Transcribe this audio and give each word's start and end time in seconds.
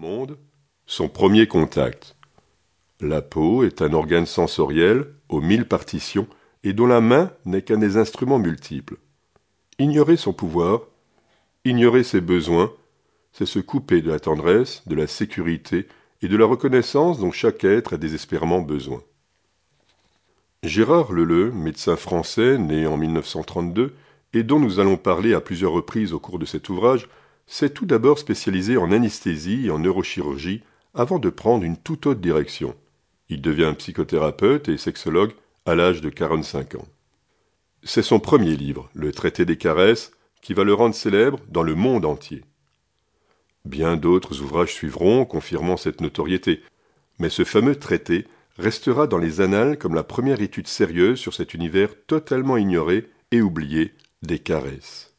monde, 0.00 0.38
son 0.86 1.10
premier 1.10 1.46
contact. 1.46 2.16
La 3.00 3.20
peau 3.20 3.64
est 3.64 3.82
un 3.82 3.92
organe 3.92 4.24
sensoriel 4.24 5.06
aux 5.28 5.42
mille 5.42 5.66
partitions 5.66 6.26
et 6.64 6.72
dont 6.72 6.86
la 6.86 7.02
main 7.02 7.30
n'est 7.44 7.60
qu'un 7.60 7.76
des 7.76 7.98
instruments 7.98 8.38
multiples. 8.38 8.96
Ignorer 9.78 10.16
son 10.16 10.32
pouvoir, 10.32 10.80
ignorer 11.66 12.02
ses 12.02 12.22
besoins, 12.22 12.72
c'est 13.32 13.44
se 13.44 13.58
couper 13.58 14.00
de 14.00 14.10
la 14.10 14.20
tendresse, 14.20 14.82
de 14.86 14.94
la 14.94 15.06
sécurité 15.06 15.86
et 16.22 16.28
de 16.28 16.36
la 16.36 16.46
reconnaissance 16.46 17.18
dont 17.18 17.30
chaque 17.30 17.64
être 17.64 17.94
a 17.94 17.98
désespérément 17.98 18.62
besoin. 18.62 19.02
Gérard 20.62 21.12
Leleu, 21.12 21.52
médecin 21.52 21.96
français 21.96 22.56
né 22.56 22.86
en 22.86 22.96
1932 22.96 23.94
et 24.32 24.44
dont 24.44 24.60
nous 24.60 24.80
allons 24.80 24.96
parler 24.96 25.34
à 25.34 25.42
plusieurs 25.42 25.72
reprises 25.72 26.14
au 26.14 26.20
cours 26.20 26.38
de 26.38 26.46
cet 26.46 26.70
ouvrage, 26.70 27.06
s'est 27.50 27.70
tout 27.70 27.84
d'abord 27.84 28.20
spécialisé 28.20 28.76
en 28.76 28.92
anesthésie 28.92 29.66
et 29.66 29.70
en 29.70 29.80
neurochirurgie 29.80 30.62
avant 30.94 31.18
de 31.18 31.30
prendre 31.30 31.64
une 31.64 31.76
toute 31.76 32.06
autre 32.06 32.20
direction. 32.20 32.76
Il 33.28 33.42
devient 33.42 33.74
psychothérapeute 33.76 34.68
et 34.68 34.78
sexologue 34.78 35.32
à 35.66 35.74
l'âge 35.74 36.00
de 36.00 36.10
45 36.10 36.76
ans. 36.76 36.86
C'est 37.82 38.02
son 38.02 38.20
premier 38.20 38.54
livre, 38.54 38.88
Le 38.94 39.10
traité 39.10 39.44
des 39.44 39.56
caresses, 39.56 40.12
qui 40.42 40.54
va 40.54 40.62
le 40.62 40.74
rendre 40.74 40.94
célèbre 40.94 41.40
dans 41.48 41.64
le 41.64 41.74
monde 41.74 42.04
entier. 42.04 42.44
Bien 43.64 43.96
d'autres 43.96 44.42
ouvrages 44.42 44.72
suivront, 44.72 45.24
confirmant 45.24 45.76
cette 45.76 46.00
notoriété, 46.00 46.62
mais 47.18 47.30
ce 47.30 47.44
fameux 47.44 47.74
traité 47.74 48.26
restera 48.58 49.08
dans 49.08 49.18
les 49.18 49.40
annales 49.40 49.76
comme 49.76 49.96
la 49.96 50.04
première 50.04 50.40
étude 50.40 50.68
sérieuse 50.68 51.18
sur 51.18 51.34
cet 51.34 51.52
univers 51.52 51.90
totalement 52.06 52.56
ignoré 52.56 53.10
et 53.32 53.42
oublié 53.42 53.92
des 54.22 54.38
caresses. 54.38 55.09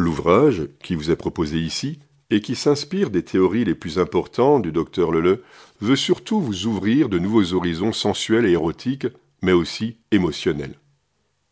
L'ouvrage, 0.00 0.62
qui 0.82 0.94
vous 0.94 1.10
est 1.10 1.16
proposé 1.16 1.58
ici, 1.58 1.98
et 2.30 2.40
qui 2.40 2.54
s'inspire 2.54 3.10
des 3.10 3.22
théories 3.22 3.66
les 3.66 3.74
plus 3.74 3.98
importantes 3.98 4.62
du 4.62 4.72
docteur 4.72 5.12
Leleu, 5.12 5.44
veut 5.82 5.94
surtout 5.94 6.40
vous 6.40 6.64
ouvrir 6.64 7.10
de 7.10 7.18
nouveaux 7.18 7.52
horizons 7.52 7.92
sensuels 7.92 8.46
et 8.46 8.52
érotiques, 8.52 9.08
mais 9.42 9.52
aussi 9.52 9.98
émotionnels. 10.10 10.78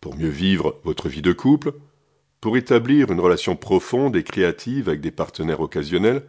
Pour 0.00 0.16
mieux 0.16 0.30
vivre 0.30 0.80
votre 0.82 1.10
vie 1.10 1.20
de 1.20 1.34
couple, 1.34 1.74
pour 2.40 2.56
établir 2.56 3.12
une 3.12 3.20
relation 3.20 3.54
profonde 3.54 4.16
et 4.16 4.22
créative 4.22 4.88
avec 4.88 5.02
des 5.02 5.10
partenaires 5.10 5.60
occasionnels, 5.60 6.24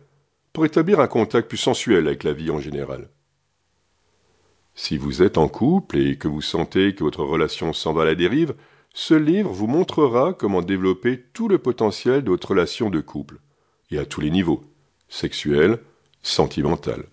pour 0.52 0.66
établir 0.66 1.00
un 1.00 1.08
contact 1.08 1.47
plus 1.47 1.58
sensuel 1.58 2.06
avec 2.06 2.25
la 2.25 2.34
vie 2.34 2.52
en 2.52 2.59
général. 2.59 3.08
Si 4.75 4.97
vous 4.97 5.22
êtes 5.22 5.38
en 5.38 5.47
couple 5.47 5.97
et 5.97 6.17
que 6.17 6.28
vous 6.28 6.42
sentez 6.42 6.94
que 6.95 7.06
votre 7.06 7.23
relation 7.23 7.72
s'en 7.72 7.94
va 7.94 8.02
à 8.02 8.06
la 8.06 8.16
dérive, 8.16 8.56
ce 9.02 9.14
livre 9.14 9.53
vous 9.53 9.67
montrera 9.67 10.33
comment 10.33 10.61
développer 10.61 11.23
tout 11.31 11.47
le 11.47 11.58
potentiel 11.58 12.22
de 12.22 12.31
votre 12.31 12.50
relation 12.50 12.89
de 12.89 13.00
couple, 13.00 13.38
et 13.91 13.97
à 13.97 14.06
tous 14.06 14.19
les 14.19 14.30
niveaux, 14.30 14.61
sexuel, 15.08 15.80
sentimental. 16.22 17.06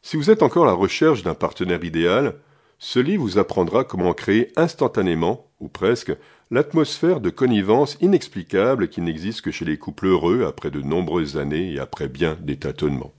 Si 0.00 0.16
vous 0.16 0.30
êtes 0.30 0.42
encore 0.42 0.64
à 0.64 0.68
la 0.68 0.72
recherche 0.72 1.22
d'un 1.22 1.34
partenaire 1.34 1.84
idéal, 1.84 2.36
ce 2.78 3.00
livre 3.00 3.22
vous 3.22 3.36
apprendra 3.36 3.84
comment 3.84 4.14
créer 4.14 4.50
instantanément, 4.56 5.50
ou 5.60 5.68
presque, 5.68 6.16
l'atmosphère 6.50 7.20
de 7.20 7.28
connivence 7.28 7.98
inexplicable 8.00 8.88
qui 8.88 9.02
n'existe 9.02 9.42
que 9.42 9.50
chez 9.50 9.66
les 9.66 9.76
couples 9.76 10.06
heureux 10.06 10.46
après 10.46 10.70
de 10.70 10.80
nombreuses 10.80 11.36
années 11.36 11.74
et 11.74 11.78
après 11.78 12.08
bien 12.08 12.38
des 12.40 12.56
tâtonnements. 12.56 13.12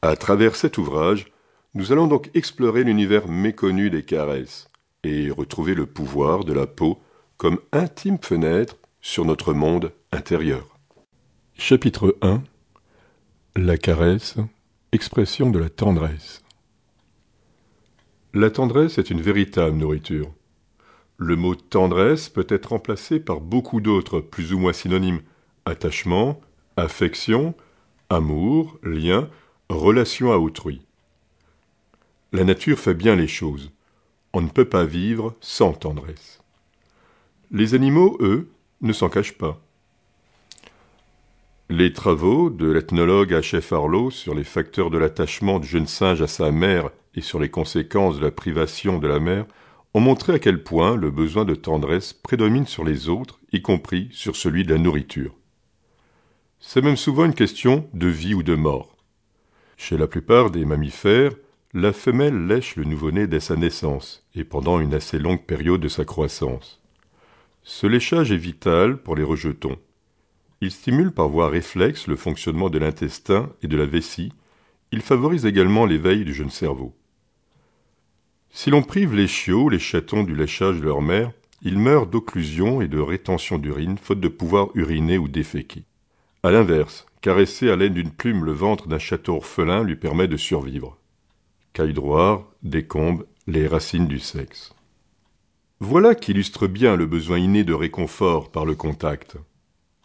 À 0.00 0.16
travers 0.16 0.56
cet 0.56 0.78
ouvrage, 0.78 1.26
nous 1.74 1.92
allons 1.92 2.06
donc 2.06 2.30
explorer 2.32 2.84
l'univers 2.84 3.28
méconnu 3.28 3.90
des 3.90 4.02
caresses 4.02 4.71
et 5.04 5.30
retrouver 5.30 5.74
le 5.74 5.86
pouvoir 5.86 6.44
de 6.44 6.52
la 6.52 6.66
peau 6.66 7.00
comme 7.36 7.58
intime 7.72 8.18
fenêtre 8.20 8.76
sur 9.00 9.24
notre 9.24 9.52
monde 9.52 9.92
intérieur. 10.12 10.78
Chapitre 11.54 12.16
1 12.22 12.42
La 13.56 13.76
caresse, 13.76 14.36
expression 14.92 15.50
de 15.50 15.58
la 15.58 15.68
tendresse. 15.68 16.42
La 18.34 18.50
tendresse 18.50 18.98
est 18.98 19.10
une 19.10 19.20
véritable 19.20 19.76
nourriture. 19.76 20.32
Le 21.18 21.36
mot 21.36 21.54
tendresse 21.54 22.28
peut 22.28 22.46
être 22.48 22.70
remplacé 22.70 23.20
par 23.20 23.40
beaucoup 23.40 23.80
d'autres 23.80 24.20
plus 24.20 24.52
ou 24.52 24.58
moins 24.58 24.72
synonymes 24.72 25.20
attachement, 25.64 26.40
affection, 26.76 27.54
amour, 28.08 28.78
lien, 28.82 29.28
relation 29.68 30.32
à 30.32 30.36
autrui. 30.36 30.82
La 32.32 32.44
nature 32.44 32.78
fait 32.78 32.94
bien 32.94 33.16
les 33.16 33.28
choses. 33.28 33.70
On 34.32 34.40
ne 34.40 34.48
peut 34.48 34.68
pas 34.68 34.84
vivre 34.84 35.36
sans 35.40 35.72
tendresse. 35.72 36.40
Les 37.50 37.74
animaux, 37.74 38.16
eux, 38.20 38.50
ne 38.80 38.92
s'en 38.92 39.08
cachent 39.08 39.36
pas. 39.36 39.60
Les 41.68 41.92
travaux 41.92 42.50
de 42.50 42.70
l'ethnologue 42.70 43.32
H.F. 43.32 43.72
Harlow 43.72 44.10
sur 44.10 44.34
les 44.34 44.44
facteurs 44.44 44.90
de 44.90 44.98
l'attachement 44.98 45.58
du 45.58 45.68
jeune 45.68 45.86
singe 45.86 46.22
à 46.22 46.26
sa 46.26 46.50
mère 46.50 46.90
et 47.14 47.20
sur 47.20 47.38
les 47.38 47.50
conséquences 47.50 48.18
de 48.18 48.24
la 48.24 48.30
privation 48.30 48.98
de 48.98 49.06
la 49.06 49.20
mère 49.20 49.46
ont 49.94 50.00
montré 50.00 50.34
à 50.34 50.38
quel 50.38 50.62
point 50.62 50.96
le 50.96 51.10
besoin 51.10 51.44
de 51.44 51.54
tendresse 51.54 52.12
prédomine 52.12 52.66
sur 52.66 52.84
les 52.84 53.08
autres, 53.08 53.40
y 53.52 53.60
compris 53.60 54.08
sur 54.12 54.36
celui 54.36 54.64
de 54.64 54.72
la 54.72 54.78
nourriture. 54.78 55.34
C'est 56.58 56.82
même 56.82 56.96
souvent 56.96 57.24
une 57.24 57.34
question 57.34 57.88
de 57.92 58.08
vie 58.08 58.34
ou 58.34 58.42
de 58.42 58.54
mort. 58.54 58.96
Chez 59.76 59.98
la 59.98 60.06
plupart 60.06 60.50
des 60.50 60.64
mammifères, 60.64 61.32
la 61.74 61.94
femelle 61.94 62.46
lèche 62.46 62.76
le 62.76 62.84
nouveau-né 62.84 63.26
dès 63.26 63.40
sa 63.40 63.56
naissance 63.56 64.26
et 64.34 64.44
pendant 64.44 64.78
une 64.78 64.92
assez 64.92 65.18
longue 65.18 65.42
période 65.42 65.80
de 65.80 65.88
sa 65.88 66.04
croissance. 66.04 66.82
Ce 67.62 67.86
léchage 67.86 68.30
est 68.30 68.36
vital 68.36 68.98
pour 68.98 69.16
les 69.16 69.22
rejetons. 69.22 69.78
Il 70.60 70.70
stimule 70.70 71.12
par 71.12 71.30
voie 71.30 71.48
réflexe 71.48 72.08
le 72.08 72.16
fonctionnement 72.16 72.68
de 72.68 72.78
l'intestin 72.78 73.48
et 73.62 73.68
de 73.68 73.76
la 73.78 73.86
vessie. 73.86 74.34
Il 74.90 75.00
favorise 75.00 75.46
également 75.46 75.86
l'éveil 75.86 76.26
du 76.26 76.34
jeune 76.34 76.50
cerveau. 76.50 76.94
Si 78.50 78.68
l'on 78.68 78.82
prive 78.82 79.14
les 79.14 79.26
chiots, 79.26 79.70
les 79.70 79.78
chatons 79.78 80.24
du 80.24 80.36
léchage 80.36 80.76
de 80.78 80.84
leur 80.84 81.00
mère, 81.00 81.32
ils 81.62 81.78
meurent 81.78 82.06
d'occlusion 82.06 82.82
et 82.82 82.88
de 82.88 82.98
rétention 82.98 83.56
d'urine, 83.56 83.96
faute 83.96 84.20
de 84.20 84.28
pouvoir 84.28 84.68
uriner 84.74 85.16
ou 85.16 85.26
déféquer. 85.26 85.84
À 86.42 86.50
l'inverse, 86.50 87.06
caresser 87.22 87.70
à 87.70 87.76
l'aide 87.76 87.94
d'une 87.94 88.10
plume 88.10 88.44
le 88.44 88.52
ventre 88.52 88.88
d'un 88.88 88.98
chaton 88.98 89.36
orphelin 89.36 89.84
lui 89.84 89.96
permet 89.96 90.28
de 90.28 90.36
survivre. 90.36 90.98
Caille 91.72 91.94
droit, 91.94 92.52
décombe 92.62 93.26
les 93.46 93.66
racines 93.66 94.06
du 94.06 94.18
sexe. 94.18 94.74
Voilà 95.80 96.14
qui 96.14 96.32
illustre 96.32 96.66
bien 96.66 96.96
le 96.96 97.06
besoin 97.06 97.38
inné 97.38 97.64
de 97.64 97.72
réconfort 97.72 98.50
par 98.50 98.66
le 98.66 98.74
contact. 98.74 99.36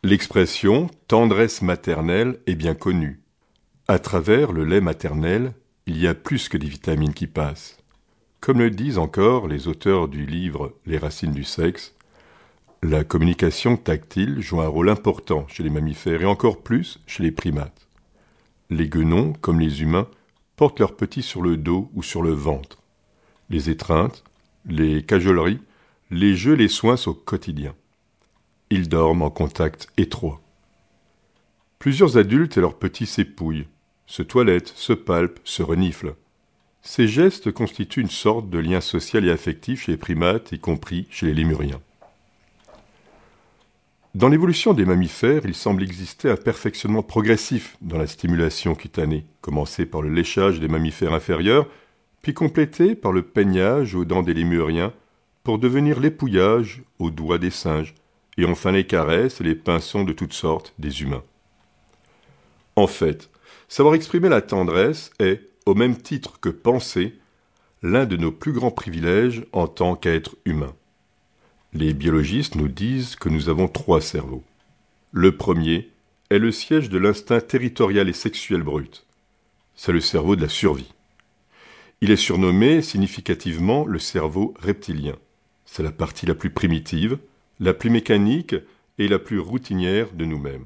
L'expression 0.02 0.90
tendresse 1.08 1.62
maternelle 1.62 2.40
est 2.48 2.56
bien 2.56 2.74
connue. 2.74 3.22
À 3.90 4.00
travers 4.00 4.54
le 4.54 4.64
lait 4.64 4.80
maternel, 4.80 5.54
il 5.88 5.98
y 5.98 6.08
a 6.08 6.16
plus 6.16 6.48
que 6.48 6.58
des 6.58 6.68
vitamines 6.68 7.14
qui 7.14 7.28
passent. 7.28 7.78
Comme 8.40 8.60
le 8.60 8.72
disent 8.72 8.98
encore 8.98 9.48
les 9.48 9.68
auteurs 9.68 10.08
du 10.08 10.26
livre 10.26 10.74
Les 10.86 10.98
racines 10.98 11.34
du 11.34 11.44
sexe, 11.44 11.96
la 12.82 13.04
communication 13.04 13.76
tactile 13.76 14.40
joue 14.40 14.62
un 14.62 14.68
rôle 14.68 14.90
important 14.90 15.46
chez 15.50 15.64
les 15.64 15.70
mammifères 15.70 16.22
et 16.22 16.26
encore 16.26 16.62
plus 16.62 17.02
chez 17.08 17.24
les 17.24 17.32
primates. 17.32 17.88
Les 18.70 18.88
guenons, 18.88 19.34
comme 19.34 19.60
les 19.60 19.82
humains, 19.82 20.08
portent 20.58 20.80
leurs 20.80 20.98
petits 20.98 21.22
sur 21.22 21.42
le 21.42 21.56
dos 21.56 21.90
ou 21.94 22.04
sur 22.04 22.22
le 22.22 22.32
ventre. 22.32 22.80
Les 23.50 23.70
étreintes, 23.70 24.24
les 24.66 25.04
cajoleries, 25.04 25.62
les 26.12 26.36
jeux, 26.36 26.56
les 26.56 26.68
soins 26.68 26.98
sont 26.98 27.14
quotidiens. 27.14 27.76
Ils 28.70 28.90
dorment 28.90 29.22
en 29.22 29.30
contact 29.30 29.88
étroit. 29.98 30.42
Plusieurs 31.80 32.18
adultes 32.18 32.58
et 32.58 32.62
leurs 32.62 32.78
petits 32.78 33.06
s'épouillent, 33.06 33.68
se 34.08 34.24
toilettent, 34.24 34.74
se 34.76 34.94
palpent, 34.94 35.40
se 35.44 35.62
reniflent. 35.62 36.16
Ces 36.82 37.08
gestes 37.08 37.52
constituent 37.52 38.02
une 38.02 38.10
sorte 38.10 38.50
de 38.50 38.58
lien 38.58 38.82
social 38.82 39.26
et 39.26 39.32
affectif 39.32 39.84
chez 39.84 39.92
les 39.92 39.98
primates, 39.98 40.52
y 40.54 40.60
compris 40.60 41.06
chez 41.12 41.28
les 41.28 41.34
lémuriens. 41.34 41.82
Dans 44.18 44.30
l'évolution 44.30 44.74
des 44.74 44.84
mammifères, 44.84 45.44
il 45.46 45.54
semble 45.54 45.84
exister 45.84 46.28
un 46.28 46.38
perfectionnement 46.38 47.04
progressif 47.04 47.78
dans 47.82 48.00
la 48.00 48.08
stimulation 48.08 48.74
cutanée, 48.74 49.28
commencé 49.42 49.86
par 49.86 50.02
le 50.02 50.10
léchage 50.10 50.60
des 50.60 50.68
mammifères 50.68 51.14
inférieurs, 51.14 51.68
puis 52.24 52.34
complété 52.34 52.96
par 52.96 53.12
le 53.12 53.22
peignage 53.22 53.94
aux 53.94 54.06
dents 54.06 54.24
des 54.24 54.34
lémuriens, 54.34 54.92
pour 55.44 55.60
devenir 55.60 56.00
l'épouillage 56.00 56.82
aux 56.98 57.12
doigts 57.12 57.38
des 57.38 57.52
singes, 57.52 57.94
et 58.40 58.46
enfin 58.46 58.72
les 58.72 58.88
caresses 58.88 59.40
et 59.40 59.44
les 59.44 59.54
pinçons 59.54 60.04
de 60.04 60.14
toutes 60.14 60.34
sortes 60.34 60.74
des 60.80 61.04
humains. 61.04 61.24
En 62.76 62.88
fait, 62.88 63.30
savoir 63.68 63.94
exprimer 63.94 64.30
la 64.30 64.42
tendresse 64.42 65.12
est, 65.20 65.48
au 65.68 65.76
même 65.76 65.96
titre 65.96 66.40
que 66.40 66.50
penser, 66.50 67.20
l'un 67.84 68.08
de 68.08 68.18
nos 68.18 68.32
plus 68.32 68.54
grands 68.54 68.72
privilèges 68.72 69.46
en 69.54 69.68
tant 69.68 69.96
qu'être 69.96 70.38
humain. 70.44 70.74
Les 71.74 71.94
biologistes 71.94 72.56
nous 72.56 72.70
disent 72.70 73.16
que 73.18 73.28
nous 73.28 73.50
avons 73.50 73.68
trois 73.68 74.00
cerveaux. 74.00 74.44
Le 75.12 75.36
premier 75.36 75.90
est 76.30 76.40
le 76.40 76.52
siège 76.52 76.90
de 76.90 76.98
l'instinct 76.98 77.42
territorial 77.42 78.08
et 78.08 78.14
sexuel 78.14 78.64
brut. 78.64 79.06
C'est 79.76 79.92
le 79.92 80.00
cerveau 80.00 80.36
de 80.36 80.42
la 80.42 80.50
survie. 80.50 80.94
Il 82.00 82.12
est 82.12 82.16
surnommé 82.16 82.82
significativement 82.82 83.86
le 83.86 84.00
cerveau 84.00 84.54
reptilien. 84.60 85.16
C'est 85.66 85.84
la 85.84 85.92
partie 85.92 86.26
la 86.26 86.36
plus 86.36 86.52
primitive, 86.52 87.18
la 87.60 87.74
plus 87.74 87.90
mécanique 87.90 88.56
et 88.98 89.08
la 89.08 89.20
plus 89.20 89.40
routinière 89.40 90.14
de 90.14 90.26
nous-mêmes. 90.26 90.66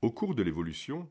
Au 0.00 0.10
cours 0.10 0.34
de 0.34 0.42
l'évolution, 0.42 1.06